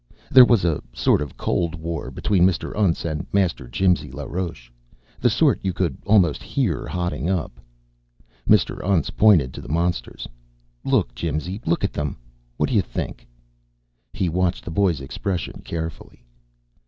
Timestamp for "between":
2.09-2.43